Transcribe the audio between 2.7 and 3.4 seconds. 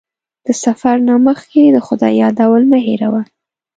مه هېروه.